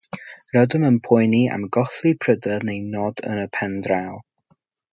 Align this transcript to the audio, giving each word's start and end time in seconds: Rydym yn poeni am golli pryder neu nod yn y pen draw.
Rydym 0.53 0.85
yn 0.87 0.95
poeni 1.07 1.41
am 1.57 1.67
golli 1.77 2.13
pryder 2.25 2.65
neu 2.71 2.89
nod 2.95 3.23
yn 3.33 3.43
y 3.43 3.45
pen 3.59 3.77
draw. 3.89 4.19